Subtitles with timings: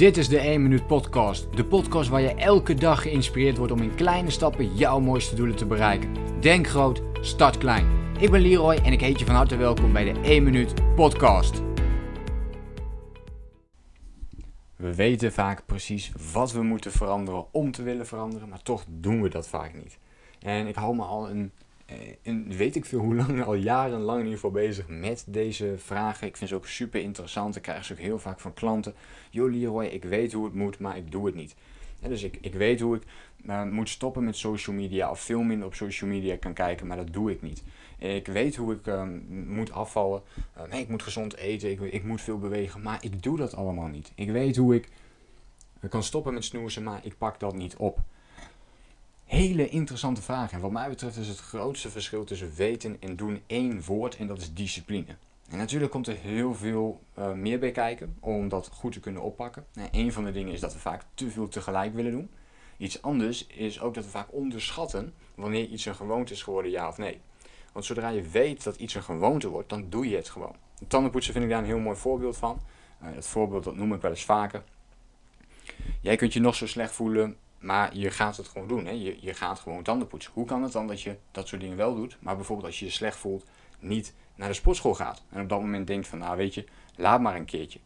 [0.00, 1.56] Dit is de 1 Minuut Podcast.
[1.56, 5.56] De podcast waar je elke dag geïnspireerd wordt om in kleine stappen jouw mooiste doelen
[5.56, 6.40] te bereiken.
[6.40, 7.86] Denk groot, start klein.
[8.18, 11.62] Ik ben Leroy en ik heet je van harte welkom bij de 1 Minuut Podcast.
[14.76, 19.22] We weten vaak precies wat we moeten veranderen om te willen veranderen, maar toch doen
[19.22, 19.98] we dat vaak niet.
[20.38, 21.52] En ik hou me al een
[22.22, 25.74] en eh, weet ik veel hoe lang, al jarenlang in ieder geval bezig met deze
[25.76, 26.26] vragen.
[26.26, 27.56] Ik vind ze ook super interessant.
[27.56, 28.94] Ik krijg ze ook heel vaak van klanten.
[29.30, 31.54] Yo Leroy, ik weet hoe het moet, maar ik doe het niet.
[32.00, 33.02] dus ik, ik weet hoe ik
[33.46, 36.96] uh, moet stoppen met social media of veel minder op social media kan kijken, maar
[36.96, 37.62] dat doe ik niet.
[37.98, 40.22] Ik weet hoe ik uh, moet afvallen.
[40.56, 43.54] Uh, nee, ik moet gezond eten, ik, ik moet veel bewegen, maar ik doe dat
[43.54, 44.12] allemaal niet.
[44.14, 44.88] Ik weet hoe ik
[45.88, 47.98] kan stoppen met snoezen, maar ik pak dat niet op
[49.30, 50.52] hele interessante vraag.
[50.52, 54.26] En wat mij betreft is het grootste verschil tussen weten en doen één woord en
[54.26, 55.16] dat is discipline.
[55.48, 59.22] En natuurlijk komt er heel veel uh, meer bij kijken om dat goed te kunnen
[59.22, 59.66] oppakken.
[59.74, 62.30] En een van de dingen is dat we vaak te veel tegelijk willen doen.
[62.76, 66.88] Iets anders is ook dat we vaak onderschatten wanneer iets een gewoonte is geworden, ja
[66.88, 67.20] of nee.
[67.72, 70.56] Want zodra je weet dat iets een gewoonte wordt, dan doe je het gewoon.
[70.86, 72.60] Tandenpoetsen vind ik daar een heel mooi voorbeeld van.
[73.02, 74.64] Uh, dat voorbeeld dat noem ik wel eens vaker.
[76.00, 78.86] Jij kunt je nog zo slecht voelen maar je gaat het gewoon doen.
[78.86, 78.90] Hè?
[78.90, 80.32] Je, je gaat gewoon tanden poetsen.
[80.34, 82.84] Hoe kan het dan dat je dat soort dingen wel doet, maar bijvoorbeeld als je
[82.84, 83.44] je slecht voelt,
[83.78, 85.22] niet naar de sportschool gaat?
[85.30, 86.64] En op dat moment denkt van, nou weet je,
[86.96, 87.78] laat maar een keertje.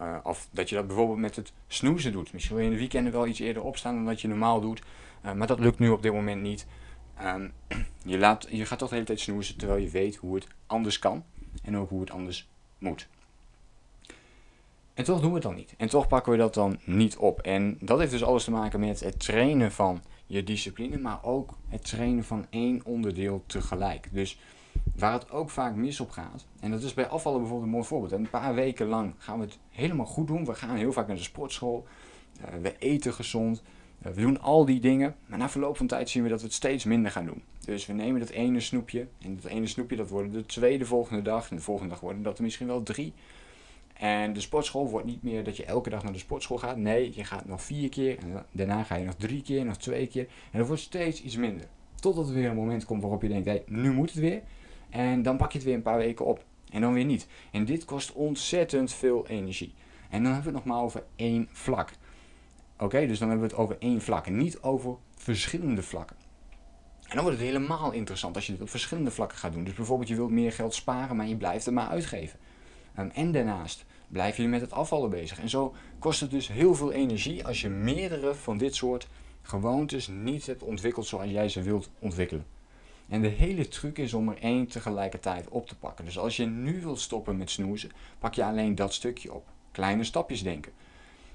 [0.00, 2.32] Uh, of dat je dat bijvoorbeeld met het snoezen doet.
[2.32, 4.82] Misschien wil je in de weekenden wel iets eerder opstaan dan dat je normaal doet.
[5.24, 6.66] Uh, maar dat lukt nu op dit moment niet.
[7.22, 7.52] Um,
[8.04, 10.98] je, laat, je gaat toch de hele tijd snoezen terwijl je weet hoe het anders
[10.98, 11.24] kan.
[11.62, 13.08] En ook hoe het anders moet.
[14.94, 15.74] En toch doen we het dan niet.
[15.76, 17.40] En toch pakken we dat dan niet op.
[17.40, 21.56] En dat heeft dus alles te maken met het trainen van je discipline, maar ook
[21.68, 24.08] het trainen van één onderdeel tegelijk.
[24.12, 24.38] Dus
[24.96, 27.86] waar het ook vaak mis op gaat, en dat is bij afvallen bijvoorbeeld een mooi
[27.86, 28.12] voorbeeld.
[28.12, 30.44] Een paar weken lang gaan we het helemaal goed doen.
[30.44, 31.86] We gaan heel vaak naar de sportschool,
[32.40, 33.62] uh, we eten gezond,
[34.06, 35.16] uh, we doen al die dingen.
[35.26, 37.42] Maar na verloop van tijd zien we dat we het steeds minder gaan doen.
[37.64, 41.22] Dus we nemen dat ene snoepje, en dat ene snoepje dat worden de tweede volgende
[41.22, 43.12] dag, en de volgende dag worden dat er misschien wel drie.
[44.02, 46.76] En de sportschool wordt niet meer dat je elke dag naar de sportschool gaat.
[46.76, 48.18] Nee, je gaat nog vier keer.
[48.18, 50.26] En daarna ga je nog drie keer, nog twee keer.
[50.50, 51.66] En dat wordt steeds iets minder.
[51.94, 54.42] Totdat er weer een moment komt waarop je denkt, hé, nu moet het weer.
[54.90, 56.44] En dan pak je het weer een paar weken op.
[56.70, 57.26] En dan weer niet.
[57.52, 59.74] En dit kost ontzettend veel energie.
[60.10, 61.90] En dan hebben we het nog maar over één vlak.
[62.78, 64.26] Oké, dus dan hebben we het over één vlak.
[64.26, 66.16] En niet over verschillende vlakken.
[67.02, 69.64] En dan wordt het helemaal interessant als je dit op verschillende vlakken gaat doen.
[69.64, 72.38] Dus bijvoorbeeld je wilt meer geld sparen, maar je blijft er maar uitgeven.
[72.98, 75.40] Um, en daarnaast blijf je met het afvallen bezig.
[75.40, 79.08] En zo kost het dus heel veel energie als je meerdere van dit soort
[79.42, 82.46] gewoontes niet hebt ontwikkeld zoals jij ze wilt ontwikkelen.
[83.08, 86.04] En de hele truc is om er één tegelijkertijd op te pakken.
[86.04, 89.44] Dus als je nu wilt stoppen met snoezen, pak je alleen dat stukje op.
[89.70, 90.72] Kleine stapjes denken.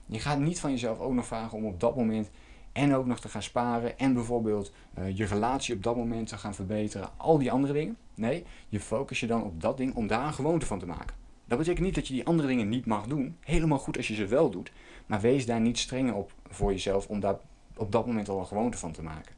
[0.06, 2.30] Je gaat niet van jezelf ook nog vragen om op dat moment
[2.72, 6.38] en ook nog te gaan sparen en bijvoorbeeld uh, je relatie op dat moment te
[6.38, 7.10] gaan verbeteren.
[7.18, 7.98] Al die andere dingen.
[8.16, 11.27] Nee, je focus je dan op dat ding om daar een gewoonte van te maken.
[11.48, 13.38] Dat betekent niet dat je die andere dingen niet mag doen.
[13.44, 14.72] Helemaal goed als je ze wel doet.
[15.06, 17.38] Maar wees daar niet strenger op voor jezelf om daar
[17.76, 19.36] op dat moment al een gewoonte van te maken.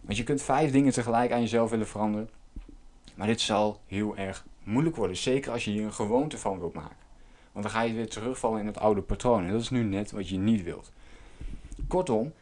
[0.00, 2.30] Want je kunt vijf dingen tegelijk aan jezelf willen veranderen.
[3.14, 5.16] Maar dit zal heel erg moeilijk worden.
[5.16, 6.96] Zeker als je hier een gewoonte van wilt maken.
[7.52, 9.44] Want dan ga je weer terugvallen in het oude patroon.
[9.44, 10.92] En dat is nu net wat je niet wilt.
[11.88, 12.32] Kortom,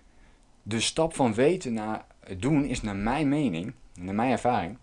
[0.63, 2.05] de stap van weten naar
[2.39, 4.77] doen is naar mijn mening, naar mijn ervaring,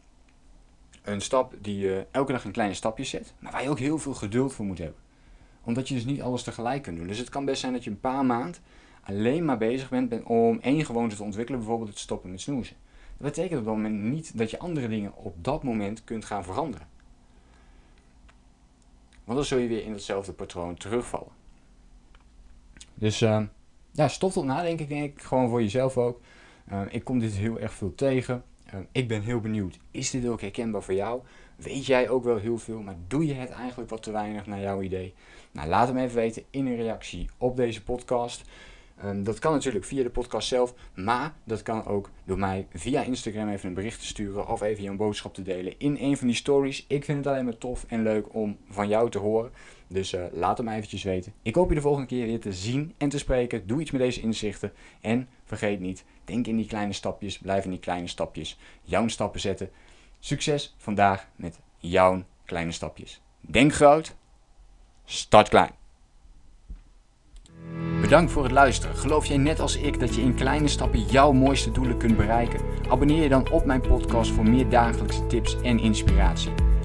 [1.08, 3.98] een stap die je elke dag een kleine stapje zet, maar waar je ook heel
[3.98, 5.00] veel geduld voor moet hebben.
[5.64, 7.08] Omdat je dus niet alles tegelijk kunt doen.
[7.08, 8.62] Dus het kan best zijn dat je een paar maand
[9.04, 12.76] alleen maar bezig bent om één gewoonte te ontwikkelen, bijvoorbeeld het stoppen met snoezen.
[13.18, 16.44] Dat betekent op dat moment niet dat je andere dingen op dat moment kunt gaan
[16.44, 16.88] veranderen.
[19.24, 21.32] Want dan zul je weer in hetzelfde patroon terugvallen.
[22.94, 23.44] Dus uh,
[23.92, 26.22] ja, stof tot nadenken, denk ik, gewoon voor jezelf ook.
[26.72, 28.44] Uh, ik kom dit heel erg veel tegen.
[28.68, 31.22] Ehm, ik ben heel benieuwd, is dit ook herkenbaar voor jou?
[31.56, 34.62] Weet jij ook wel heel veel, maar doe je het eigenlijk wat te weinig naar
[34.62, 35.14] jouw idee?
[35.52, 38.44] Nou, laat hem even weten in een reactie op deze podcast.
[39.06, 43.04] Um, dat kan natuurlijk via de podcast zelf, maar dat kan ook door mij via
[43.04, 46.28] Instagram even een bericht te sturen of even je boodschap te delen in een van
[46.28, 46.86] die stories.
[46.88, 49.52] Ik vind het alleen maar tof en leuk om van jou te horen.
[49.88, 51.34] Dus uh, laat hem eventjes weten.
[51.42, 53.68] Ik hoop je de volgende keer weer te zien en te spreken.
[53.68, 57.70] Doe iets met deze inzichten en vergeet niet, denk in die kleine stapjes, blijf in
[57.70, 59.70] die kleine stapjes jouw stappen zetten.
[60.20, 63.22] Succes vandaag met jouw kleine stapjes.
[63.42, 64.16] Denk groot,
[65.06, 65.72] start klein.
[68.02, 68.96] Bedankt voor het luisteren.
[68.96, 72.60] Geloof jij net als ik dat je in kleine stappen jouw mooiste doelen kunt bereiken?
[72.90, 76.67] Abonneer je dan op mijn podcast voor meer dagelijkse tips en inspiratie.